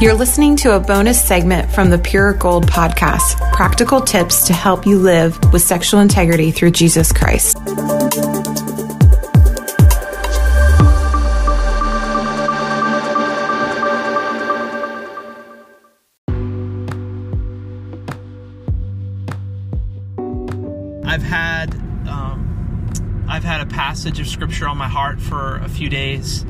You're 0.00 0.14
listening 0.14 0.54
to 0.58 0.76
a 0.76 0.78
bonus 0.78 1.20
segment 1.20 1.72
from 1.72 1.90
the 1.90 1.98
Pure 1.98 2.34
Gold 2.34 2.68
podcast 2.68 3.36
practical 3.52 4.00
tips 4.00 4.46
to 4.46 4.52
help 4.52 4.86
you 4.86 4.96
live 4.96 5.36
with 5.52 5.60
sexual 5.60 5.98
integrity 5.98 6.52
through 6.52 6.70
Jesus 6.70 7.12
Christ. 7.12 7.56
I've 21.04 21.22
had 21.24 21.74
um, 22.08 23.26
I've 23.28 23.42
had 23.42 23.62
a 23.62 23.66
passage 23.66 24.20
of 24.20 24.28
scripture 24.28 24.68
on 24.68 24.78
my 24.78 24.86
heart 24.86 25.20
for 25.20 25.56
a 25.56 25.68
few 25.68 25.88
days, 25.88 26.44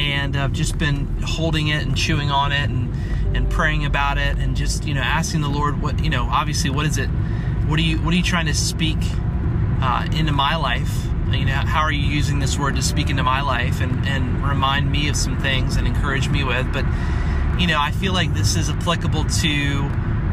and 0.00 0.36
I've 0.36 0.52
just 0.52 0.78
been 0.78 1.06
holding 1.22 1.68
it 1.68 1.82
and 1.82 1.96
chewing 1.96 2.30
on 2.30 2.52
it 2.52 2.70
and 2.70 2.90
and 3.36 3.48
praying 3.48 3.84
about 3.84 4.18
it 4.18 4.38
and 4.38 4.56
just 4.56 4.84
you 4.84 4.94
know 4.94 5.02
asking 5.02 5.40
the 5.42 5.48
Lord 5.48 5.80
what 5.80 6.02
you 6.02 6.10
know 6.10 6.24
obviously 6.30 6.70
what 6.70 6.86
is 6.86 6.98
it? 6.98 7.08
What 7.68 7.78
are 7.78 7.82
you 7.82 7.98
what 7.98 8.12
are 8.12 8.16
you 8.16 8.22
trying 8.22 8.46
to 8.46 8.54
speak 8.54 8.98
uh, 9.80 10.08
into 10.12 10.32
my 10.32 10.56
life? 10.56 10.92
You 11.30 11.44
know 11.44 11.52
how 11.52 11.82
are 11.82 11.92
you 11.92 12.02
using 12.02 12.40
this 12.40 12.58
word 12.58 12.76
to 12.76 12.82
speak 12.82 13.10
into 13.10 13.22
my 13.22 13.40
life 13.40 13.80
and 13.80 14.04
and 14.06 14.44
remind 14.44 14.90
me 14.90 15.08
of 15.08 15.16
some 15.16 15.38
things 15.40 15.76
and 15.76 15.86
encourage 15.86 16.28
me 16.28 16.42
with? 16.44 16.72
But 16.72 16.84
you 17.58 17.66
know 17.66 17.78
I 17.78 17.92
feel 17.92 18.12
like 18.12 18.34
this 18.34 18.56
is 18.56 18.68
applicable 18.70 19.24
to 19.24 19.90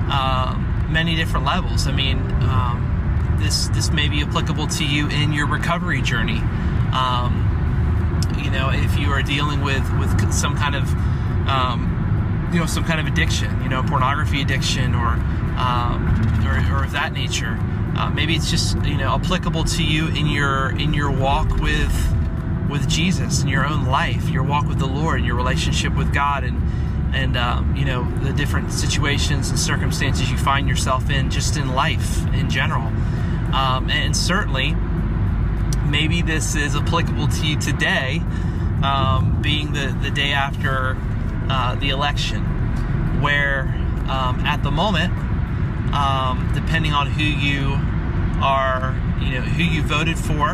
uh, 0.09 0.57
many 0.89 1.15
different 1.15 1.45
levels. 1.45 1.87
I 1.87 1.91
mean 1.91 2.19
um, 2.43 3.37
this 3.39 3.67
this 3.69 3.91
may 3.91 4.09
be 4.09 4.21
applicable 4.21 4.67
to 4.67 4.85
you 4.85 5.07
in 5.09 5.33
your 5.33 5.47
recovery 5.47 6.01
journey. 6.01 6.41
Um, 6.93 7.46
you 8.43 8.51
know, 8.51 8.69
if 8.71 8.97
you 8.99 9.09
are 9.11 9.21
dealing 9.21 9.61
with 9.61 9.83
with 9.99 10.33
some 10.33 10.55
kind 10.55 10.75
of 10.75 10.89
um, 11.47 12.49
you 12.53 12.59
know 12.59 12.65
some 12.65 12.83
kind 12.83 12.99
of 12.99 13.07
addiction, 13.07 13.61
you 13.61 13.69
know, 13.69 13.83
pornography 13.83 14.41
addiction 14.41 14.95
or 14.95 15.07
um, 15.57 16.43
or, 16.45 16.75
or, 16.75 16.83
of 16.83 16.91
that 16.91 17.13
nature. 17.13 17.57
Uh, 17.95 18.11
maybe 18.11 18.35
it's 18.35 18.51
just 18.51 18.77
you 18.83 18.97
know 18.97 19.15
applicable 19.15 19.63
to 19.63 19.83
you 19.83 20.07
in 20.09 20.27
your 20.27 20.69
in 20.77 20.93
your 20.93 21.11
walk 21.11 21.49
with 21.57 22.13
with 22.69 22.87
Jesus 22.87 23.41
in 23.41 23.47
your 23.47 23.65
own 23.65 23.85
life, 23.85 24.29
your 24.29 24.43
walk 24.43 24.67
with 24.67 24.79
the 24.79 24.87
Lord, 24.87 25.23
your 25.23 25.35
relationship 25.35 25.95
with 25.95 26.13
God, 26.13 26.43
and 26.43 26.61
and 27.13 27.37
um, 27.37 27.75
you 27.75 27.85
know 27.85 28.09
the 28.21 28.33
different 28.33 28.71
situations 28.71 29.49
and 29.49 29.59
circumstances 29.59 30.29
you 30.29 30.37
find 30.37 30.67
yourself 30.67 31.09
in 31.09 31.31
just 31.31 31.57
in 31.57 31.69
life 31.69 32.25
in 32.33 32.49
general. 32.49 32.87
Um, 33.53 33.89
and 33.89 34.15
certainly, 34.15 34.75
maybe 35.89 36.21
this 36.21 36.55
is 36.55 36.75
applicable 36.75 37.27
to 37.27 37.45
you 37.45 37.57
today, 37.59 38.21
um, 38.83 39.39
being 39.41 39.73
the, 39.73 39.97
the 40.01 40.11
day 40.11 40.31
after 40.31 40.97
uh, 41.49 41.75
the 41.75 41.89
election, 41.89 42.43
where 43.21 43.63
um, 44.09 44.39
at 44.41 44.63
the 44.63 44.71
moment, 44.71 45.13
um, 45.93 46.51
depending 46.53 46.93
on 46.93 47.07
who 47.07 47.23
you 47.23 47.73
are, 48.43 48.95
you 49.21 49.31
know, 49.31 49.41
who 49.41 49.63
you 49.63 49.81
voted 49.81 50.17
for, 50.19 50.51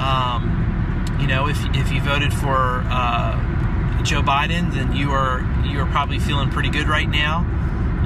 um, 0.00 1.16
you 1.20 1.26
know, 1.26 1.48
if, 1.48 1.58
if 1.74 1.92
you 1.92 2.00
voted 2.00 2.32
for 2.32 2.82
uh, 2.86 4.02
Joe 4.02 4.22
Biden, 4.22 4.72
then 4.72 4.94
you 4.94 5.10
are 5.10 5.40
you 5.64 5.78
are 5.80 5.86
probably 5.86 6.18
feeling 6.18 6.50
pretty 6.50 6.70
good 6.70 6.88
right 6.88 7.08
now 7.08 7.44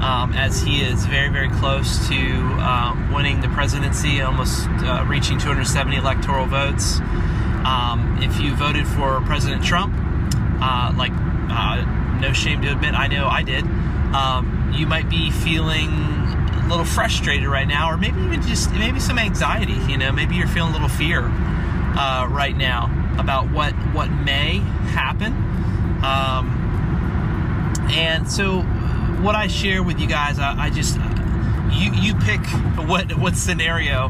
um, 0.05 0.35
as 0.35 0.61
he 0.61 0.83
is 0.83 1.07
very, 1.07 1.31
very 1.31 1.49
close 1.49 2.07
to 2.09 2.15
uh, 2.61 2.95
winning 3.15 3.41
the 3.41 3.49
presidency, 3.49 4.21
almost 4.21 4.69
uh, 4.69 5.03
reaching 5.09 5.39
270 5.39 5.97
electoral 5.97 6.45
votes. 6.45 7.01
Um, 7.65 8.19
if 8.21 8.39
you 8.39 8.55
voted 8.55 8.87
for 8.87 9.23
President 9.23 9.65
Trump, 9.65 9.95
uh, 10.61 10.93
like 10.95 11.13
uh, 11.49 12.19
no 12.21 12.35
shame 12.35 12.61
to 12.63 12.73
admit, 12.73 12.93
I 12.93 13.07
know 13.07 13.29
I 13.29 13.43
did, 13.43 13.65
um, 13.65 14.75
you 14.77 14.87
might 14.87 15.09
be 15.09 15.31
feeling 15.31 15.89
a 15.89 16.67
little 16.69 16.85
frustrated 16.85 17.49
right 17.49 17.67
now, 17.67 17.91
or 17.91 17.97
maybe 17.97 18.21
even 18.21 18.43
just 18.43 18.71
maybe 18.73 19.01
some 19.01 19.19
anxiety. 19.19 19.73
You 19.91 19.97
know, 19.97 20.13
maybe 20.13 20.35
you're 20.35 20.47
feeling 20.47 20.71
a 20.71 20.73
little 20.75 20.89
fear 20.89 21.23
uh, 21.23 22.29
right 22.31 22.55
now 22.55 22.91
about 23.19 23.51
what 23.51 23.73
what 23.95 24.11
may 24.11 24.59
happen. 24.93 25.33
Um, 26.05 26.61
and 27.91 28.31
so 28.31 28.67
what 29.25 29.35
I 29.35 29.47
share 29.47 29.83
with 29.83 29.99
you 29.99 30.07
guys, 30.07 30.39
I, 30.39 30.65
I 30.65 30.71
just 30.71 30.97
you 31.73 31.93
you 31.95 32.15
pick 32.15 32.41
what 32.87 33.17
what 33.17 33.37
scenario 33.37 34.07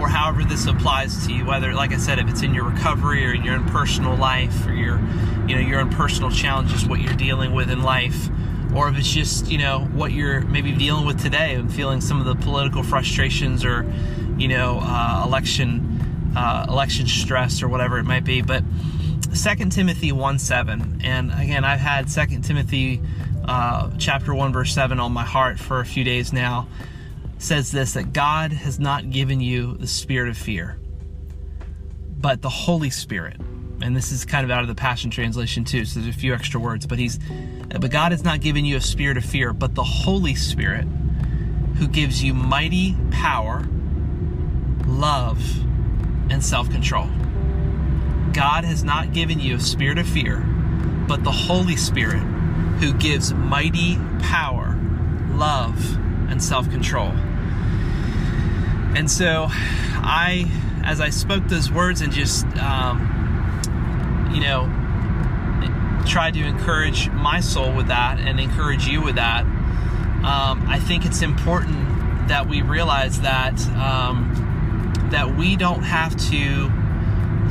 or 0.00 0.08
however 0.08 0.42
this 0.42 0.66
applies 0.66 1.26
to 1.26 1.32
you. 1.32 1.46
Whether, 1.46 1.72
like 1.72 1.92
I 1.92 1.98
said, 1.98 2.18
if 2.18 2.28
it's 2.28 2.42
in 2.42 2.52
your 2.52 2.64
recovery 2.64 3.24
or 3.24 3.32
in 3.32 3.44
your 3.44 3.54
own 3.54 3.66
personal 3.66 4.16
life 4.16 4.66
or 4.66 4.74
your 4.74 4.98
you 5.46 5.54
know 5.54 5.60
your 5.60 5.80
own 5.80 5.90
personal 5.90 6.30
challenges, 6.32 6.84
what 6.84 7.00
you're 7.00 7.14
dealing 7.14 7.52
with 7.52 7.70
in 7.70 7.82
life, 7.82 8.28
or 8.74 8.88
if 8.88 8.98
it's 8.98 9.10
just 9.10 9.48
you 9.48 9.58
know 9.58 9.80
what 9.92 10.10
you're 10.10 10.40
maybe 10.40 10.72
dealing 10.72 11.06
with 11.06 11.22
today 11.22 11.54
and 11.54 11.72
feeling 11.72 12.00
some 12.00 12.18
of 12.18 12.26
the 12.26 12.34
political 12.34 12.82
frustrations 12.82 13.64
or 13.64 13.90
you 14.36 14.48
know 14.48 14.80
uh, 14.82 15.22
election 15.24 16.32
uh, 16.36 16.66
election 16.68 17.06
stress 17.06 17.62
or 17.62 17.68
whatever 17.68 17.98
it 17.98 18.04
might 18.04 18.24
be. 18.24 18.42
But 18.42 18.64
Second 19.32 19.70
Timothy 19.70 20.10
1 20.10 20.38
7, 20.40 21.02
and 21.04 21.30
again, 21.30 21.64
I've 21.64 21.78
had 21.78 22.10
Second 22.10 22.42
Timothy 22.42 23.00
uh, 23.44 23.90
chapter 23.98 24.34
1, 24.34 24.52
verse 24.52 24.74
7 24.74 25.00
on 25.00 25.12
my 25.12 25.24
heart 25.24 25.58
for 25.58 25.80
a 25.80 25.84
few 25.84 26.04
days 26.04 26.32
now, 26.32 26.68
says 27.38 27.72
this 27.72 27.94
that 27.94 28.12
God 28.12 28.52
has 28.52 28.78
not 28.78 29.10
given 29.10 29.40
you 29.40 29.74
the 29.74 29.86
spirit 29.86 30.28
of 30.28 30.36
fear, 30.36 30.78
but 32.18 32.42
the 32.42 32.48
Holy 32.48 32.90
Spirit. 32.90 33.40
And 33.82 33.96
this 33.96 34.12
is 34.12 34.26
kind 34.26 34.44
of 34.44 34.50
out 34.50 34.60
of 34.60 34.68
the 34.68 34.74
Passion 34.74 35.10
Translation 35.10 35.64
too, 35.64 35.84
so 35.86 36.00
there's 36.00 36.14
a 36.14 36.18
few 36.18 36.34
extra 36.34 36.60
words. 36.60 36.86
But 36.86 36.98
he's, 36.98 37.18
but 37.68 37.90
God 37.90 38.12
has 38.12 38.22
not 38.22 38.40
given 38.40 38.64
you 38.64 38.76
a 38.76 38.80
spirit 38.80 39.16
of 39.16 39.24
fear, 39.24 39.52
but 39.52 39.74
the 39.74 39.84
Holy 39.84 40.34
Spirit, 40.34 40.84
who 41.76 41.88
gives 41.88 42.22
you 42.22 42.34
mighty 42.34 42.94
power, 43.10 43.66
love, 44.86 45.42
and 46.30 46.44
self-control. 46.44 47.08
God 48.32 48.64
has 48.64 48.84
not 48.84 49.12
given 49.12 49.40
you 49.40 49.56
a 49.56 49.60
spirit 49.60 49.98
of 49.98 50.06
fear, 50.06 50.40
but 51.08 51.24
the 51.24 51.32
Holy 51.32 51.76
Spirit 51.76 52.22
who 52.80 52.94
gives 52.94 53.32
mighty 53.32 53.98
power, 54.20 54.78
love, 55.32 55.96
and 56.30 56.42
self 56.42 56.68
control. 56.70 57.12
And 58.96 59.08
so 59.10 59.46
I, 59.50 60.50
as 60.82 61.00
I 61.00 61.10
spoke 61.10 61.46
those 61.46 61.70
words 61.70 62.00
and 62.00 62.12
just, 62.12 62.46
um, 62.56 64.30
you 64.34 64.40
know, 64.40 64.68
tried 66.06 66.34
to 66.34 66.42
encourage 66.42 67.08
my 67.10 67.40
soul 67.40 67.72
with 67.72 67.88
that 67.88 68.18
and 68.18 68.40
encourage 68.40 68.86
you 68.86 69.02
with 69.02 69.16
that, 69.16 69.44
um, 69.44 70.66
I 70.68 70.80
think 70.80 71.04
it's 71.04 71.22
important 71.22 72.28
that 72.28 72.48
we 72.48 72.62
realize 72.62 73.20
that 73.20 73.60
um, 73.76 75.08
that 75.10 75.36
we 75.36 75.56
don't 75.56 75.82
have 75.82 76.16
to 76.30 76.70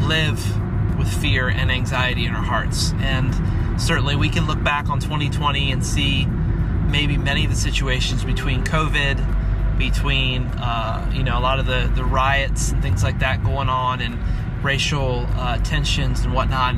live 0.07 0.97
with 0.97 1.11
fear 1.21 1.49
and 1.49 1.71
anxiety 1.71 2.25
in 2.25 2.33
our 2.33 2.43
hearts. 2.43 2.93
And 2.99 3.33
certainly 3.79 4.15
we 4.15 4.29
can 4.29 4.45
look 4.45 4.61
back 4.63 4.89
on 4.89 4.99
2020 4.99 5.71
and 5.71 5.85
see 5.85 6.25
maybe 6.25 7.17
many 7.17 7.45
of 7.45 7.51
the 7.51 7.55
situations 7.55 8.23
between 8.23 8.63
COVID, 8.63 9.77
between 9.77 10.43
uh, 10.43 11.09
you 11.13 11.23
know 11.23 11.37
a 11.37 11.41
lot 11.41 11.59
of 11.59 11.65
the 11.65 11.91
the 11.95 12.03
riots 12.03 12.71
and 12.71 12.81
things 12.81 13.03
like 13.03 13.19
that 13.19 13.43
going 13.43 13.69
on, 13.69 14.01
and 14.01 14.17
racial 14.63 15.25
uh, 15.35 15.57
tensions 15.59 16.21
and 16.21 16.33
whatnot. 16.33 16.75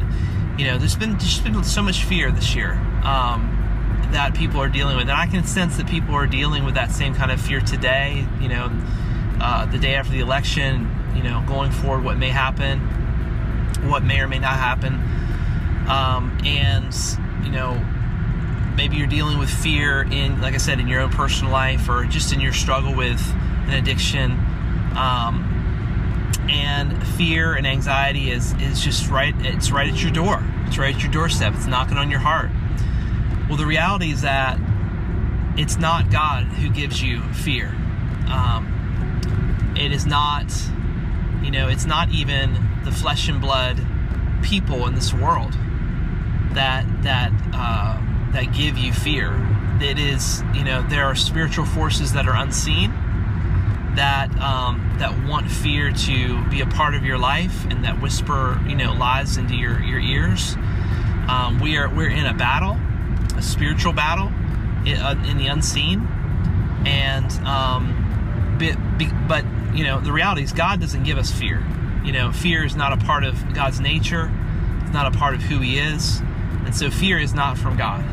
You 0.57 0.67
know, 0.67 0.77
there's 0.77 0.95
been 0.95 1.17
just 1.17 1.43
been 1.43 1.63
so 1.63 1.81
much 1.81 2.03
fear 2.03 2.31
this 2.31 2.55
year 2.55 2.73
um, 3.03 3.57
that 4.11 4.35
people 4.35 4.61
are 4.61 4.69
dealing 4.69 4.95
with, 4.95 5.09
and 5.09 5.17
I 5.17 5.27
can 5.27 5.43
sense 5.45 5.77
that 5.77 5.87
people 5.87 6.13
are 6.15 6.27
dealing 6.27 6.63
with 6.63 6.75
that 6.75 6.91
same 6.91 7.15
kind 7.15 7.31
of 7.31 7.41
fear 7.41 7.61
today. 7.61 8.25
You 8.39 8.49
know, 8.49 8.71
uh, 9.41 9.65
the 9.65 9.79
day 9.79 9.95
after 9.95 10.11
the 10.11 10.19
election, 10.19 10.89
you 11.15 11.23
know, 11.23 11.43
going 11.47 11.71
forward, 11.71 12.03
what 12.03 12.17
may 12.17 12.29
happen, 12.29 12.79
what 13.89 14.03
may 14.03 14.19
or 14.19 14.27
may 14.27 14.39
not 14.39 14.55
happen. 14.55 15.20
Um, 15.87 16.37
and, 16.45 16.95
you 17.43 17.51
know, 17.51 17.73
maybe 18.75 18.97
you're 18.97 19.07
dealing 19.07 19.37
with 19.37 19.49
fear 19.49 20.03
in, 20.03 20.41
like 20.41 20.53
I 20.53 20.57
said, 20.57 20.79
in 20.79 20.87
your 20.87 21.01
own 21.01 21.09
personal 21.09 21.51
life 21.51 21.89
or 21.89 22.05
just 22.05 22.33
in 22.33 22.39
your 22.39 22.53
struggle 22.53 22.95
with 22.95 23.21
an 23.67 23.73
addiction. 23.73 24.31
Um, 24.95 25.47
and 26.49 27.05
fear 27.15 27.53
and 27.53 27.65
anxiety 27.67 28.31
is, 28.31 28.53
is 28.53 28.81
just 28.81 29.09
right, 29.09 29.33
it's 29.39 29.71
right 29.71 29.91
at 29.91 30.01
your 30.01 30.11
door. 30.11 30.43
It's 30.67 30.77
right 30.77 30.95
at 30.95 31.01
your 31.01 31.11
doorstep. 31.11 31.53
It's 31.55 31.67
knocking 31.67 31.97
on 31.97 32.09
your 32.09 32.19
heart. 32.19 32.49
Well, 33.47 33.57
the 33.57 33.65
reality 33.65 34.11
is 34.11 34.21
that 34.21 34.59
it's 35.57 35.77
not 35.77 36.09
God 36.09 36.45
who 36.45 36.69
gives 36.69 37.03
you 37.03 37.21
fear. 37.33 37.67
Um, 38.27 39.73
it 39.75 39.91
is 39.91 40.05
not, 40.05 40.51
you 41.43 41.51
know, 41.51 41.67
it's 41.67 41.85
not 41.85 42.09
even 42.09 42.57
the 42.85 42.91
flesh 42.91 43.27
and 43.27 43.41
blood 43.41 43.77
people 44.41 44.87
in 44.87 44.95
this 44.95 45.13
world 45.13 45.55
that 46.53 46.85
that 47.03 47.31
uh, 47.53 47.99
that 48.33 48.53
give 48.53 48.77
you 48.77 48.93
fear. 48.93 49.33
It 49.81 49.97
is 49.97 50.43
you 50.53 50.63
know 50.63 50.81
there 50.89 51.05
are 51.05 51.15
spiritual 51.15 51.65
forces 51.65 52.13
that 52.13 52.27
are 52.27 52.35
unseen 52.35 52.91
that 53.95 54.29
um, 54.39 54.95
that 54.99 55.27
want 55.27 55.51
fear 55.51 55.91
to 55.91 56.45
be 56.49 56.61
a 56.61 56.65
part 56.65 56.95
of 56.95 57.03
your 57.03 57.17
life 57.17 57.65
and 57.65 57.83
that 57.83 58.01
whisper 58.01 58.61
you 58.67 58.75
know 58.75 58.93
lies 58.93 59.37
into 59.37 59.55
your 59.55 59.81
your 59.81 59.99
ears. 59.99 60.55
Um, 61.27 61.59
we 61.61 61.77
are 61.77 61.89
we're 61.89 62.09
in 62.09 62.25
a 62.25 62.33
battle, 62.33 62.77
a 63.37 63.41
spiritual 63.41 63.93
battle 63.93 64.27
in, 64.85 64.97
uh, 64.97 65.23
in 65.27 65.37
the 65.37 65.47
unseen, 65.47 66.07
and 66.85 67.31
um, 67.45 68.57
but, 68.57 69.27
but 69.27 69.45
you 69.75 69.83
know 69.83 69.99
the 69.99 70.11
reality 70.11 70.43
is 70.43 70.53
God 70.53 70.79
doesn't 70.79 71.03
give 71.03 71.17
us 71.17 71.31
fear. 71.31 71.65
You 72.03 72.11
know, 72.11 72.31
fear 72.31 72.63
is 72.65 72.75
not 72.75 72.93
a 72.93 72.97
part 72.97 73.23
of 73.23 73.53
God's 73.53 73.79
nature. 73.79 74.31
It's 74.81 74.91
not 74.91 75.13
a 75.13 75.17
part 75.17 75.35
of 75.35 75.41
who 75.41 75.59
He 75.59 75.77
is, 75.77 76.21
and 76.65 76.75
so 76.75 76.89
fear 76.89 77.19
is 77.19 77.33
not 77.33 77.57
from 77.57 77.77
God. 77.77 78.05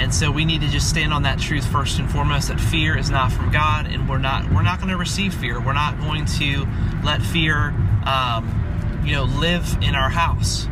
And 0.00 0.14
so 0.14 0.30
we 0.30 0.44
need 0.44 0.60
to 0.60 0.68
just 0.68 0.88
stand 0.88 1.12
on 1.12 1.22
that 1.24 1.40
truth 1.40 1.66
first 1.66 1.98
and 1.98 2.08
foremost 2.08 2.48
that 2.48 2.60
fear 2.60 2.96
is 2.96 3.10
not 3.10 3.32
from 3.32 3.50
God, 3.50 3.86
and 3.86 4.08
we're 4.08 4.18
not 4.18 4.50
we're 4.52 4.62
not 4.62 4.78
going 4.78 4.90
to 4.90 4.96
receive 4.96 5.34
fear. 5.34 5.60
We're 5.60 5.72
not 5.72 5.98
going 6.00 6.24
to 6.24 6.68
let 7.04 7.20
fear, 7.20 7.70
um, 8.06 9.02
you 9.04 9.12
know, 9.12 9.24
live 9.24 9.76
in 9.82 9.96
our 9.96 10.08
house. 10.08 10.68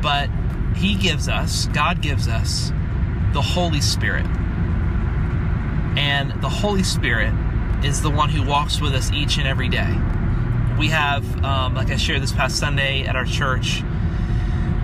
But 0.00 0.30
He 0.74 0.94
gives 0.94 1.28
us, 1.28 1.66
God 1.66 2.00
gives 2.00 2.28
us, 2.28 2.72
the 3.34 3.42
Holy 3.42 3.82
Spirit, 3.82 4.26
and 5.96 6.40
the 6.40 6.48
Holy 6.48 6.82
Spirit 6.82 7.34
is 7.84 8.00
the 8.00 8.10
one 8.10 8.30
who 8.30 8.42
walks 8.42 8.80
with 8.80 8.94
us 8.94 9.10
each 9.12 9.36
and 9.36 9.46
every 9.46 9.68
day. 9.68 9.94
We 10.78 10.88
have, 10.88 11.44
um, 11.44 11.74
like 11.74 11.90
I 11.90 11.96
shared 11.96 12.22
this 12.22 12.32
past 12.32 12.56
Sunday 12.56 13.02
at 13.02 13.16
our 13.16 13.26
church, 13.26 13.82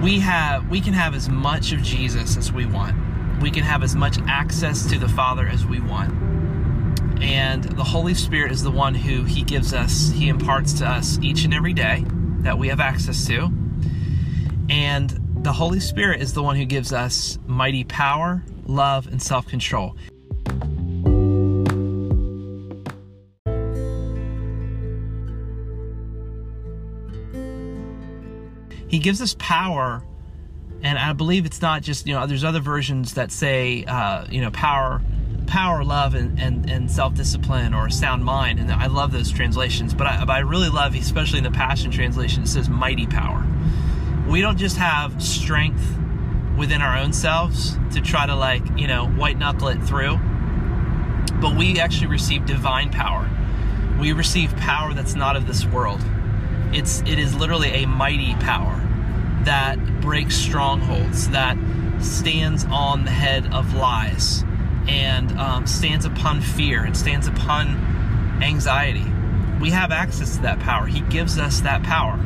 we 0.02 0.20
have 0.20 0.68
we 0.68 0.80
can 0.80 0.92
have 0.92 1.14
as 1.14 1.28
much 1.28 1.72
of 1.72 1.82
Jesus 1.82 2.36
as 2.36 2.52
we 2.52 2.66
want 2.66 2.96
we 3.40 3.50
can 3.50 3.62
have 3.62 3.82
as 3.82 3.94
much 3.94 4.18
access 4.26 4.86
to 4.90 4.98
the 4.98 5.08
Father 5.08 5.46
as 5.46 5.66
we 5.66 5.80
want. 5.80 6.12
And 7.22 7.64
the 7.64 7.84
Holy 7.84 8.14
Spirit 8.14 8.52
is 8.52 8.62
the 8.62 8.70
one 8.70 8.94
who 8.94 9.24
He 9.24 9.42
gives 9.42 9.72
us, 9.72 10.10
He 10.10 10.28
imparts 10.28 10.72
to 10.74 10.86
us 10.86 11.18
each 11.22 11.44
and 11.44 11.54
every 11.54 11.72
day 11.72 12.04
that 12.40 12.58
we 12.58 12.68
have 12.68 12.80
access 12.80 13.26
to. 13.26 13.50
And 14.68 15.20
the 15.42 15.52
Holy 15.52 15.80
Spirit 15.80 16.20
is 16.20 16.32
the 16.32 16.42
one 16.42 16.56
who 16.56 16.64
gives 16.64 16.92
us 16.92 17.38
mighty 17.46 17.84
power, 17.84 18.42
love, 18.64 19.06
and 19.06 19.22
self 19.22 19.46
control. 19.46 19.96
He 28.88 28.98
gives 28.98 29.20
us 29.20 29.34
power 29.38 30.02
and 30.82 30.98
I 30.98 31.12
believe 31.12 31.46
it's 31.46 31.62
not 31.62 31.82
just 31.82 32.06
you 32.06 32.14
know 32.14 32.26
there's 32.26 32.44
other 32.44 32.60
versions 32.60 33.14
that 33.14 33.32
say 33.32 33.84
uh, 33.84 34.26
you 34.30 34.40
know 34.40 34.50
power 34.50 35.02
power 35.46 35.84
love 35.84 36.14
and, 36.14 36.40
and, 36.40 36.68
and 36.68 36.90
self-discipline 36.90 37.72
or 37.72 37.88
sound 37.88 38.24
mind 38.24 38.58
and 38.58 38.70
I 38.70 38.86
love 38.86 39.12
those 39.12 39.30
translations 39.30 39.94
but 39.94 40.06
I, 40.06 40.24
but 40.24 40.32
I 40.32 40.40
really 40.40 40.68
love 40.68 40.94
especially 40.94 41.38
in 41.38 41.44
the 41.44 41.50
Passion 41.50 41.90
Translation 41.90 42.42
it 42.42 42.48
says 42.48 42.68
mighty 42.68 43.06
power. 43.06 43.46
We 44.28 44.40
don't 44.40 44.58
just 44.58 44.76
have 44.76 45.22
strength 45.22 45.98
within 46.58 46.82
our 46.82 46.96
own 46.96 47.12
selves 47.12 47.78
to 47.92 48.00
try 48.00 48.26
to 48.26 48.34
like 48.34 48.62
you 48.76 48.86
know 48.86 49.06
white 49.08 49.38
knuckle 49.38 49.68
it 49.68 49.82
through 49.82 50.18
but 51.40 51.56
we 51.56 51.78
actually 51.78 52.06
receive 52.06 52.46
divine 52.46 52.90
power. 52.90 53.28
We 54.00 54.12
receive 54.12 54.56
power 54.56 54.94
that's 54.94 55.14
not 55.14 55.36
of 55.36 55.46
this 55.46 55.66
world 55.66 56.00
it's 56.72 57.00
it 57.02 57.18
is 57.18 57.34
literally 57.34 57.70
a 57.70 57.86
mighty 57.86 58.34
power 58.34 58.82
that 59.44 59.78
breaks 60.00 60.36
strongholds, 60.36 61.28
that 61.30 61.56
stands 62.00 62.64
on 62.66 63.04
the 63.04 63.10
head 63.10 63.46
of 63.52 63.74
lies, 63.74 64.44
and 64.88 65.32
um, 65.38 65.66
stands 65.66 66.04
upon 66.04 66.40
fear, 66.40 66.84
and 66.84 66.96
stands 66.96 67.26
upon 67.26 67.68
anxiety. 68.42 69.04
We 69.60 69.70
have 69.70 69.92
access 69.92 70.36
to 70.36 70.42
that 70.42 70.60
power. 70.60 70.86
He 70.86 71.00
gives 71.00 71.38
us 71.38 71.60
that 71.60 71.82
power. 71.82 72.18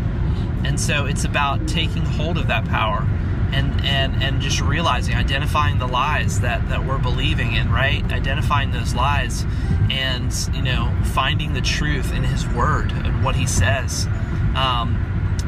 And 0.64 0.78
so 0.78 1.06
it's 1.06 1.24
about 1.24 1.66
taking 1.68 2.02
hold 2.02 2.36
of 2.36 2.48
that 2.48 2.64
power 2.66 3.06
and 3.52 3.84
and 3.84 4.22
and 4.22 4.40
just 4.40 4.60
realizing 4.60 5.14
identifying 5.14 5.78
the 5.78 5.86
lies 5.86 6.40
that 6.40 6.68
that 6.68 6.84
we're 6.84 6.98
believing 6.98 7.54
in 7.54 7.70
right 7.70 8.04
identifying 8.12 8.70
those 8.70 8.94
lies 8.94 9.44
and 9.90 10.32
you 10.54 10.62
know 10.62 10.92
finding 11.14 11.52
the 11.52 11.60
truth 11.60 12.12
in 12.12 12.22
his 12.22 12.46
word 12.48 12.92
and 12.92 13.24
what 13.24 13.34
he 13.34 13.46
says 13.46 14.06
um, 14.54 14.96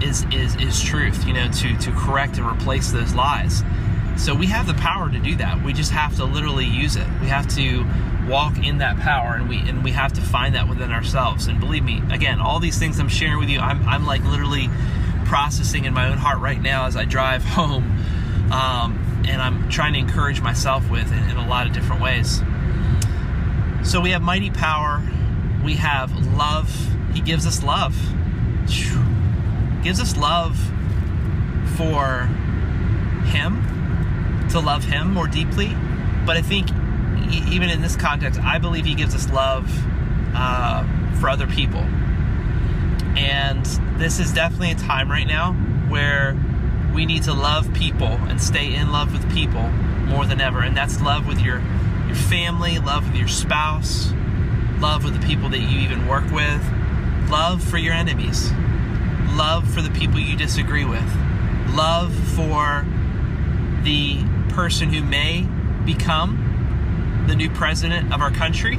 is 0.03 0.25
is 0.33 0.57
is 0.57 0.83
truth, 0.83 1.27
you 1.27 1.33
know, 1.33 1.49
to 1.51 1.77
to 1.79 1.93
correct 1.93 2.39
and 2.39 2.47
replace 2.47 2.91
those 2.91 3.15
lies. 3.15 3.63
So 4.17 4.35
we 4.35 4.47
have 4.47 4.67
the 4.67 4.75
power 4.75 5.11
to 5.11 5.19
do 5.19 5.37
that. 5.37 5.65
We 5.65 5.73
just 5.73 5.91
have 5.91 6.17
to 6.17 6.25
literally 6.25 6.67
use 6.67 6.97
it. 6.97 7.07
We 7.21 7.29
have 7.29 7.47
to 7.57 7.85
walk 8.29 8.59
in 8.65 8.79
that 8.79 8.99
power 8.99 9.35
and 9.35 9.49
we 9.49 9.59
and 9.59 9.83
we 9.83 9.93
have 9.93 10.13
to 10.15 10.21
find 10.21 10.55
that 10.55 10.69
within 10.69 10.93
ourselves. 10.93 11.47
And 11.47 11.61
believe 11.61 11.85
me, 11.85 12.03
again, 12.11 12.41
all 12.41 12.61
these 12.61 12.79
things 12.79 12.99
I'm 12.99 13.09
sharing 13.09 13.39
with 13.39 13.49
you, 13.49 13.61
I'm 13.61 13.87
I'm 13.89 14.07
like 14.07 14.23
literally 14.25 14.69
processing 15.33 15.87
in 15.87 15.95
my 15.95 16.11
own 16.11 16.19
heart 16.19 16.41
right 16.41 16.61
now 16.61 16.85
as 16.85 16.95
I 16.95 17.07
drive 17.07 17.43
home. 17.59 17.85
Um, 18.53 19.25
and 19.27 19.41
I'm 19.41 19.71
trying 19.71 19.95
to 19.95 19.99
encourage 19.99 20.43
myself 20.43 20.91
with 20.91 21.11
in, 21.11 21.31
in 21.31 21.37
a 21.39 21.49
lot 21.49 21.67
of 21.67 21.73
different 21.73 22.03
ways. 22.03 22.43
So 23.83 24.01
we 24.01 24.11
have 24.11 24.21
mighty 24.21 24.51
power, 24.51 25.03
we 25.65 25.75
have 25.77 26.13
love. 26.37 26.71
He 27.15 27.21
gives 27.21 27.47
us 27.47 27.63
love 27.63 27.97
gives 29.83 30.01
us 30.01 30.17
love 30.17 30.57
for 31.77 32.27
Him, 33.27 34.49
to 34.51 34.61
love 34.61 34.85
Him 34.85 35.13
more 35.13 35.27
deeply. 35.27 35.75
But 36.25 36.37
I 36.37 36.43
think 36.43 36.69
even 37.49 37.69
in 37.69 37.83
this 37.83 37.97
context, 37.97 38.41
I 38.41 38.59
believe 38.59 38.85
He 38.85 38.95
gives 38.95 39.15
us 39.15 39.29
love 39.31 39.69
uh, 40.35 40.85
for 41.19 41.29
other 41.29 41.47
people. 41.47 41.85
And 43.17 43.65
this 43.99 44.19
is 44.19 44.33
definitely 44.33 44.73
a 44.73 44.77
time 44.77 45.11
right 45.11 45.27
now 45.27 45.53
where 45.89 46.37
we 46.95 47.07
need 47.07 47.23
to 47.25 47.33
love 47.33 47.73
people 47.75 48.09
and 48.09 48.41
stay 48.41 48.75
in 48.75 48.93
love 48.93 49.13
with 49.13 49.33
people 49.33 49.69
more 50.07 50.27
than 50.27 50.41
ever. 50.41 50.61
And 50.61 50.77
that's 50.77 51.01
love 51.01 51.27
with 51.27 51.41
your 51.41 51.63
your 52.07 52.17
family, 52.17 52.79
love 52.79 53.07
with 53.07 53.17
your 53.17 53.29
spouse, 53.29 54.13
love 54.79 55.05
with 55.05 55.19
the 55.19 55.27
people 55.27 55.49
that 55.51 55.61
you 55.61 55.79
even 55.81 56.07
work 56.07 56.31
with, 56.31 56.63
love 57.31 57.63
for 57.63 57.79
your 57.79 57.95
enemies 57.95 58.53
love 59.37 59.69
for 59.73 59.81
the 59.81 59.91
people 59.91 60.21
you 60.21 60.37
disagree 60.37 60.85
with, 60.85 61.05
love 61.71 62.15
for 62.35 62.85
the 63.83 64.23
person 64.51 64.93
who 64.93 65.03
may 65.03 65.47
become 65.85 67.25
the 67.27 67.35
new 67.35 67.51
president 67.51 68.13
of 68.13 68.21
our 68.21 68.31
country, 68.31 68.79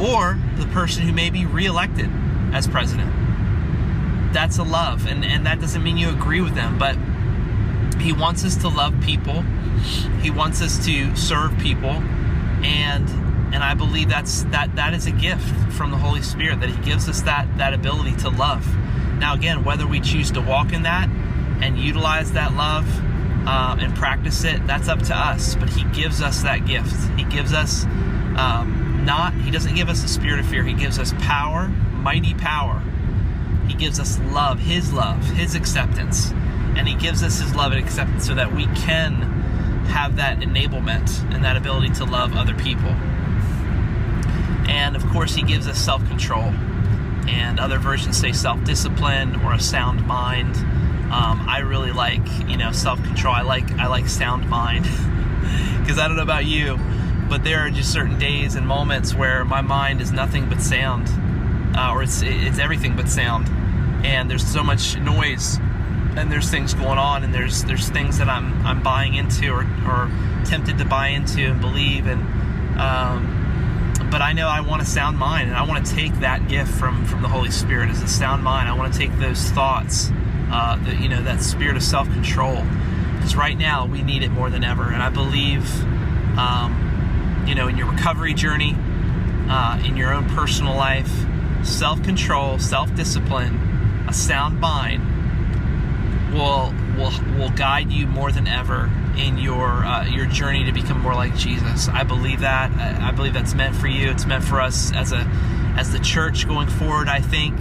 or 0.00 0.38
the 0.56 0.66
person 0.66 1.02
who 1.02 1.12
may 1.12 1.30
be 1.30 1.44
reelected 1.44 2.10
as 2.52 2.66
president. 2.66 3.12
That's 4.32 4.58
a 4.58 4.62
love, 4.62 5.06
and, 5.06 5.24
and 5.24 5.46
that 5.46 5.60
doesn't 5.60 5.82
mean 5.82 5.96
you 5.96 6.10
agree 6.10 6.40
with 6.40 6.54
them, 6.54 6.78
but 6.78 6.96
he 8.00 8.12
wants 8.12 8.44
us 8.44 8.56
to 8.56 8.68
love 8.68 8.94
people. 9.02 9.42
He 10.22 10.30
wants 10.30 10.62
us 10.62 10.84
to 10.86 11.14
serve 11.16 11.56
people, 11.58 11.90
and 12.62 13.08
and 13.52 13.64
I 13.64 13.74
believe 13.74 14.08
that's 14.08 14.44
that 14.44 14.76
that 14.76 14.94
is 14.94 15.06
a 15.06 15.10
gift 15.10 15.48
from 15.72 15.90
the 15.90 15.96
Holy 15.96 16.22
Spirit 16.22 16.60
that 16.60 16.70
He 16.70 16.82
gives 16.82 17.08
us 17.08 17.22
that 17.22 17.46
that 17.58 17.74
ability 17.74 18.16
to 18.18 18.30
love. 18.30 18.66
Now, 19.18 19.34
again, 19.34 19.64
whether 19.64 19.86
we 19.86 20.00
choose 20.00 20.30
to 20.32 20.40
walk 20.40 20.72
in 20.72 20.82
that 20.82 21.08
and 21.60 21.78
utilize 21.78 22.32
that 22.32 22.54
love 22.54 22.86
um, 23.46 23.80
and 23.80 23.94
practice 23.94 24.44
it, 24.44 24.66
that's 24.66 24.88
up 24.88 25.02
to 25.04 25.16
us. 25.16 25.56
But 25.56 25.68
He 25.70 25.84
gives 25.84 26.22
us 26.22 26.42
that 26.42 26.66
gift. 26.66 26.94
He 27.18 27.24
gives 27.24 27.52
us 27.52 27.84
um, 28.36 29.02
not, 29.04 29.34
He 29.34 29.50
doesn't 29.50 29.74
give 29.74 29.88
us 29.88 30.02
the 30.02 30.08
spirit 30.08 30.40
of 30.40 30.46
fear. 30.46 30.62
He 30.62 30.72
gives 30.72 30.98
us 30.98 31.12
power, 31.18 31.70
mighty 32.00 32.34
power. 32.34 32.82
He 33.68 33.74
gives 33.74 34.00
us 34.00 34.18
love, 34.32 34.58
His 34.58 34.92
love, 34.92 35.22
His 35.30 35.54
acceptance. 35.54 36.32
And 36.76 36.88
He 36.88 36.94
gives 36.94 37.22
us 37.22 37.40
His 37.40 37.54
love 37.54 37.72
and 37.72 37.82
acceptance 37.82 38.26
so 38.26 38.34
that 38.34 38.54
we 38.54 38.66
can 38.68 39.22
have 39.88 40.16
that 40.16 40.40
enablement 40.40 41.32
and 41.34 41.44
that 41.44 41.56
ability 41.56 41.90
to 41.94 42.04
love 42.04 42.34
other 42.34 42.54
people. 42.54 42.90
And 44.68 44.96
of 44.96 45.06
course, 45.08 45.34
He 45.34 45.42
gives 45.42 45.66
us 45.66 45.78
self 45.78 46.06
control 46.08 46.52
and 47.28 47.60
other 47.60 47.78
versions 47.78 48.16
say 48.16 48.32
self-discipline 48.32 49.36
or 49.42 49.54
a 49.54 49.60
sound 49.60 50.06
mind. 50.06 50.56
Um, 51.12 51.44
I 51.48 51.58
really 51.58 51.92
like 51.92 52.26
you 52.48 52.56
know 52.56 52.72
self-control. 52.72 53.34
I 53.34 53.42
like 53.42 53.70
I 53.72 53.86
like 53.86 54.08
sound 54.08 54.48
mind 54.48 54.84
because 55.80 55.98
I 55.98 56.06
don't 56.06 56.16
know 56.16 56.22
about 56.22 56.46
you, 56.46 56.78
but 57.28 57.44
there 57.44 57.60
are 57.60 57.70
just 57.70 57.92
certain 57.92 58.18
days 58.18 58.54
and 58.54 58.66
moments 58.66 59.14
where 59.14 59.44
my 59.44 59.60
mind 59.60 60.00
is 60.00 60.12
nothing 60.12 60.48
but 60.48 60.60
sound, 60.60 61.08
uh, 61.80 61.92
or 61.94 62.02
it's 62.02 62.20
it's 62.22 62.58
everything 62.58 62.94
but 62.94 63.08
sound, 63.08 63.48
and 64.04 64.30
there's 64.30 64.46
so 64.46 64.62
much 64.62 64.98
noise, 64.98 65.58
and 66.16 66.30
there's 66.30 66.50
things 66.50 66.74
going 66.74 66.98
on, 66.98 67.24
and 67.24 67.32
there's 67.32 67.64
there's 67.64 67.88
things 67.88 68.18
that 68.18 68.28
I'm 68.28 68.66
I'm 68.66 68.82
buying 68.82 69.14
into 69.14 69.50
or 69.50 69.62
or 69.86 70.10
tempted 70.44 70.76
to 70.78 70.84
buy 70.84 71.08
into 71.08 71.40
and 71.46 71.60
believe 71.60 72.06
and. 72.06 72.20
Um, 72.78 73.36
but 74.10 74.22
I 74.22 74.32
know 74.32 74.48
I 74.48 74.60
want 74.62 74.82
a 74.82 74.84
sound 74.84 75.18
mind, 75.18 75.48
and 75.48 75.56
I 75.56 75.62
want 75.62 75.86
to 75.86 75.94
take 75.94 76.12
that 76.20 76.48
gift 76.48 76.72
from 76.72 77.04
from 77.04 77.22
the 77.22 77.28
Holy 77.28 77.50
Spirit 77.50 77.90
as 77.90 78.02
a 78.02 78.08
sound 78.08 78.42
mind. 78.42 78.68
I 78.68 78.72
want 78.72 78.92
to 78.92 78.98
take 78.98 79.16
those 79.18 79.40
thoughts, 79.50 80.10
uh, 80.50 80.76
that 80.84 81.00
you 81.00 81.08
know, 81.08 81.22
that 81.22 81.42
spirit 81.42 81.76
of 81.76 81.82
self 81.82 82.10
control, 82.10 82.64
because 83.16 83.36
right 83.36 83.56
now 83.56 83.86
we 83.86 84.02
need 84.02 84.24
it 84.24 84.30
more 84.30 84.50
than 84.50 84.64
ever. 84.64 84.90
And 84.90 85.00
I 85.00 85.10
believe, 85.10 85.64
um, 86.36 87.44
you 87.46 87.54
know, 87.54 87.68
in 87.68 87.76
your 87.76 87.88
recovery 87.88 88.34
journey, 88.34 88.74
uh, 89.48 89.80
in 89.84 89.96
your 89.96 90.12
own 90.12 90.28
personal 90.30 90.74
life, 90.74 91.12
self 91.62 92.02
control, 92.02 92.58
self 92.58 92.94
discipline, 92.94 93.56
a 94.08 94.12
sound 94.12 94.60
mind 94.60 95.02
will 96.32 96.74
will 96.96 97.12
will 97.36 97.50
guide 97.50 97.90
you 97.90 98.06
more 98.06 98.30
than 98.32 98.46
ever 98.46 98.90
in 99.16 99.38
your 99.38 99.84
uh, 99.84 100.06
your 100.06 100.26
journey 100.26 100.64
to 100.64 100.72
become 100.72 101.00
more 101.00 101.14
like 101.14 101.34
Jesus. 101.36 101.88
I 101.88 102.04
believe 102.04 102.40
that. 102.40 102.70
I, 102.72 103.08
I, 103.08 103.10
believe 103.12 103.34
that's 103.34 103.54
meant 103.54 103.76
for 103.76 103.88
you. 103.88 104.10
It's 104.10 104.26
meant 104.26 104.44
for 104.44 104.60
us 104.60 104.92
as 104.92 105.12
a 105.12 105.18
as 105.76 105.92
the 105.92 105.98
church 105.98 106.46
going 106.46 106.68
forward. 106.68 107.08
I 107.08 107.20
think 107.20 107.60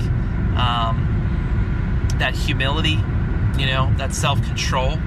um, 0.57 2.15
that 2.19 2.35
humility, 2.35 2.99
you 3.57 3.65
know, 3.65 3.93
that 3.97 4.13
self 4.13 4.41
control, 4.43 4.97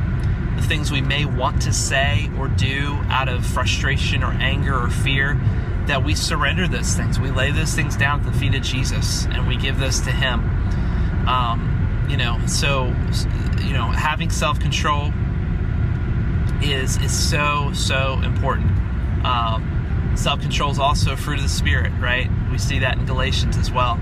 the 0.56 0.62
things 0.62 0.90
we 0.90 1.00
may 1.00 1.24
want 1.24 1.62
to 1.62 1.72
say 1.72 2.30
or 2.38 2.48
do 2.48 2.98
out 3.08 3.28
of 3.28 3.44
frustration 3.46 4.22
or 4.22 4.32
anger 4.32 4.76
or 4.76 4.88
fear. 4.88 5.40
That 5.86 6.04
we 6.04 6.14
surrender 6.14 6.68
those 6.68 6.94
things. 6.94 7.18
We 7.18 7.30
lay 7.30 7.50
those 7.50 7.74
things 7.74 7.96
down 7.96 8.20
at 8.20 8.32
the 8.32 8.38
feet 8.38 8.54
of 8.54 8.62
Jesus 8.62 9.26
and 9.26 9.46
we 9.46 9.56
give 9.56 9.78
those 9.78 10.00
to 10.00 10.10
Him. 10.10 10.40
Um, 11.28 12.06
you 12.08 12.16
know, 12.16 12.40
so 12.46 12.86
you 13.62 13.72
know, 13.72 13.86
having 13.86 14.30
self 14.30 14.60
control 14.60 15.12
is 16.62 16.96
is 16.98 17.12
so 17.12 17.72
so 17.74 18.20
important. 18.22 18.70
Um, 19.24 20.12
self 20.16 20.40
control 20.40 20.70
is 20.70 20.78
also 20.78 21.12
a 21.12 21.16
fruit 21.16 21.38
of 21.38 21.42
the 21.42 21.48
spirit, 21.48 21.92
right? 22.00 22.30
We 22.50 22.58
see 22.58 22.80
that 22.80 22.98
in 22.98 23.06
Galatians 23.06 23.56
as 23.56 23.70
well. 23.70 24.00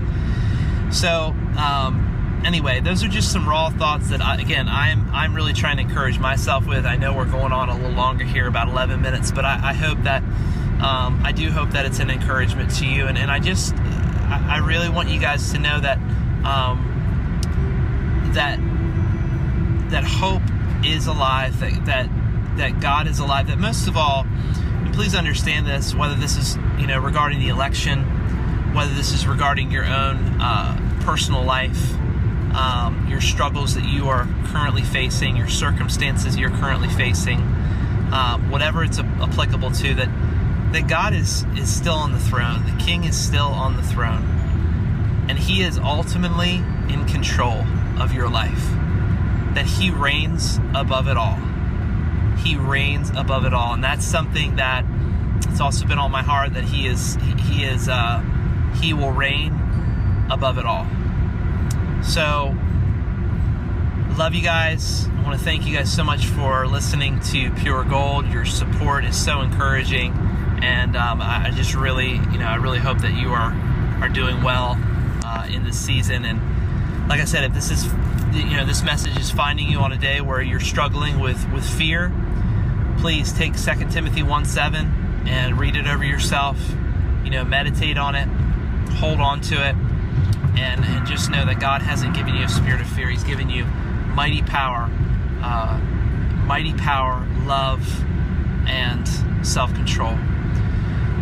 So. 0.91 1.35
Um, 1.57 2.11
anyway, 2.45 2.79
those 2.79 3.03
are 3.03 3.07
just 3.07 3.31
some 3.31 3.47
raw 3.47 3.69
thoughts 3.69 4.09
that 4.09 4.21
I, 4.21 4.39
again 4.39 4.67
I'm 4.67 5.09
I'm 5.11 5.35
really 5.35 5.53
trying 5.53 5.77
to 5.77 5.83
encourage 5.83 6.19
myself 6.19 6.65
with. 6.65 6.85
I 6.85 6.95
know 6.95 7.13
we're 7.13 7.25
going 7.25 7.51
on 7.51 7.69
a 7.69 7.75
little 7.75 7.91
longer 7.91 8.25
here, 8.25 8.47
about 8.47 8.67
11 8.67 9.01
minutes, 9.01 9.31
but 9.31 9.45
I, 9.45 9.69
I 9.69 9.73
hope 9.73 10.01
that 10.03 10.23
um, 10.81 11.21
I 11.23 11.31
do 11.31 11.51
hope 11.51 11.71
that 11.71 11.85
it's 11.85 11.99
an 11.99 12.09
encouragement 12.09 12.75
to 12.77 12.87
you, 12.87 13.05
and, 13.05 13.17
and 13.17 13.29
I 13.29 13.39
just 13.39 13.75
I, 13.75 14.61
really 14.63 14.89
want 14.89 15.09
you 15.09 15.19
guys 15.19 15.51
to 15.51 15.59
know 15.59 15.79
that 15.79 15.97
um, 16.43 16.87
that 18.33 18.59
that 19.91 20.03
hope 20.03 20.41
is 20.83 21.05
alive, 21.05 21.59
that 21.59 21.85
that 21.85 22.09
that 22.57 22.79
God 22.79 23.07
is 23.07 23.19
alive. 23.19 23.47
That 23.47 23.59
most 23.59 23.87
of 23.87 23.95
all, 23.95 24.25
and 24.25 24.93
please 24.93 25.13
understand 25.13 25.67
this, 25.67 25.93
whether 25.93 26.15
this 26.15 26.35
is 26.35 26.57
you 26.79 26.87
know 26.87 26.99
regarding 26.99 27.39
the 27.39 27.49
election, 27.49 28.03
whether 28.73 28.93
this 28.93 29.11
is 29.11 29.27
regarding 29.27 29.69
your 29.69 29.85
own 29.85 30.41
uh, 30.41 30.99
personal 31.01 31.43
life, 31.43 31.93
um, 32.55 33.05
your 33.07 33.21
struggles 33.21 33.75
that 33.75 33.85
you 33.85 34.09
are 34.09 34.27
currently 34.45 34.81
facing, 34.81 35.37
your 35.37 35.47
circumstances 35.47 36.37
you're 36.37 36.49
currently 36.49 36.89
facing, 36.89 37.39
uh, 38.11 38.39
whatever 38.49 38.83
it's 38.83 38.97
applicable 38.97 39.69
to, 39.71 39.93
that 39.93 40.09
that 40.71 40.87
God 40.87 41.13
is 41.13 41.43
is 41.57 41.73
still 41.73 41.95
on 41.95 42.11
the 42.11 42.19
throne. 42.19 42.65
The 42.65 42.83
King 42.83 43.03
is 43.03 43.17
still 43.17 43.47
on 43.47 43.75
the 43.75 43.83
throne, 43.83 44.23
and 45.29 45.37
He 45.37 45.61
is 45.61 45.77
ultimately 45.77 46.55
in 46.89 47.05
control 47.05 47.63
of 47.99 48.13
your 48.13 48.29
life 48.29 48.69
that 49.53 49.65
He 49.65 49.91
reigns 49.91 50.59
above 50.73 51.07
it 51.07 51.17
all. 51.17 51.39
He 52.37 52.55
reigns 52.55 53.09
above 53.11 53.45
it 53.45 53.53
all, 53.53 53.73
and 53.73 53.83
that's 53.83 54.05
something 54.05 54.55
that 54.55 54.85
it's 55.49 55.59
also 55.59 55.85
been 55.85 55.99
on 55.99 56.11
my 56.11 56.23
heart 56.23 56.53
that 56.53 56.63
He 56.63 56.87
is 56.87 57.17
He 57.49 57.63
is 57.63 57.89
uh, 57.89 58.21
He 58.81 58.93
will 58.93 59.11
reign 59.11 59.53
above 60.31 60.57
it 60.57 60.65
all. 60.65 60.87
So, 62.03 62.55
love 64.17 64.33
you 64.33 64.41
guys. 64.41 65.07
I 65.07 65.23
want 65.23 65.37
to 65.37 65.43
thank 65.43 65.67
you 65.67 65.75
guys 65.75 65.93
so 65.93 66.03
much 66.03 66.25
for 66.25 66.65
listening 66.67 67.19
to 67.31 67.51
Pure 67.51 67.85
Gold. 67.85 68.27
Your 68.27 68.45
support 68.45 69.05
is 69.05 69.15
so 69.15 69.41
encouraging, 69.41 70.13
and 70.61 70.95
um, 70.95 71.21
I 71.21 71.51
just 71.55 71.73
really, 71.73 72.11
you 72.11 72.37
know, 72.37 72.45
I 72.45 72.55
really 72.55 72.79
hope 72.79 72.99
that 72.99 73.13
you 73.13 73.29
are 73.29 73.53
are 74.01 74.09
doing 74.09 74.41
well 74.41 74.77
uh, 75.23 75.47
in 75.51 75.63
this 75.63 75.79
season. 75.79 76.25
And 76.25 76.39
like 77.07 77.19
I 77.19 77.25
said, 77.25 77.43
if 77.43 77.53
this 77.53 77.71
is 77.71 77.85
you 78.33 78.57
know 78.57 78.65
this 78.65 78.83
message 78.83 79.17
is 79.17 79.31
finding 79.31 79.69
you 79.69 79.79
on 79.79 79.91
a 79.91 79.97
day 79.97 80.21
where 80.21 80.41
you're 80.41 80.59
struggling 80.59 81.19
with 81.19 81.51
with 81.51 81.67
fear, 81.67 82.11
please 82.99 83.33
take 83.33 83.57
2 83.57 83.89
Timothy 83.89 84.23
1 84.23 84.45
7 84.45 85.25
and 85.27 85.59
read 85.59 85.75
it 85.75 85.87
over 85.87 86.03
yourself. 86.03 86.57
You 87.23 87.31
know, 87.31 87.43
meditate 87.43 87.97
on 87.97 88.15
it, 88.15 88.27
hold 88.95 89.19
on 89.19 89.41
to 89.41 89.55
it, 89.55 89.75
and, 90.57 90.83
and 90.83 91.07
just 91.07 91.29
know 91.29 91.45
that 91.45 91.59
God 91.59 91.81
hasn't 91.81 92.15
given 92.15 92.35
you 92.35 92.45
a 92.45 92.49
spirit 92.49 92.81
of 92.81 92.87
fear. 92.87 93.09
He's 93.09 93.23
given 93.23 93.49
you 93.49 93.65
mighty 94.15 94.41
power, 94.41 94.89
uh, 95.41 95.77
mighty 96.45 96.73
power, 96.73 97.25
love, 97.45 97.87
and 98.67 99.07
self 99.45 99.73
control. 99.73 100.17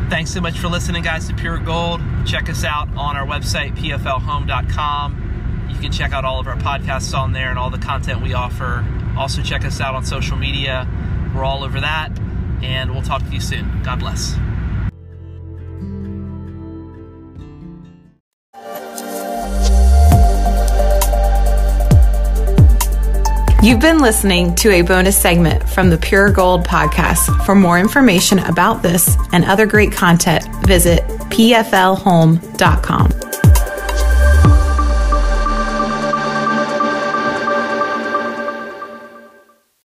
Thanks 0.10 0.32
so 0.32 0.42
much 0.42 0.58
for 0.58 0.68
listening, 0.68 1.04
guys, 1.04 1.28
to 1.28 1.36
Pure 1.36 1.60
Gold. 1.60 2.01
Check 2.25 2.50
us 2.50 2.63
out 2.63 2.89
on 2.96 3.16
our 3.16 3.25
website, 3.25 3.75
pflhome.com 3.75 5.30
you 5.80 5.80
can 5.80 5.92
check 5.94 6.12
out 6.12 6.25
all 6.25 6.39
of 6.39 6.48
our 6.48 6.58
podcasts 6.58 7.18
on 7.18 7.32
there 7.32 7.50
and 7.50 7.58
all 7.58 7.70
the 7.70 7.78
content 7.78 8.22
we 8.22 8.34
offer. 8.34 8.86
Also, 9.18 9.42
check 9.42 9.63
us 9.63 9.80
out 9.80 9.96
on 9.96 10.06
social 10.06 10.36
media. 10.36 10.88
We're 11.34 11.44
all 11.44 11.63
over 11.63 11.80
that. 11.80 12.10
And 12.62 12.92
we'll 12.92 13.01
talk 13.01 13.24
to 13.24 13.30
you 13.30 13.39
soon. 13.39 13.82
God 13.84 14.00
bless. 14.00 14.36
You've 23.62 23.82
been 23.82 23.98
listening 23.98 24.56
to 24.56 24.72
a 24.72 24.84
bonus 24.84 25.18
segment 25.18 25.68
from 25.68 25.89
the 25.89 25.98
Pure 25.98 26.32
Gold 26.32 26.66
podcast. 26.66 27.46
For 27.46 27.56
more 27.56 27.78
information 27.78 28.39
about 28.39 28.82
this 28.82 29.18
and 29.34 29.44
other 29.44 29.66
great 29.66 29.92
content, 29.92 30.46
visit 30.66 31.04
pflhome.com. 31.30 33.18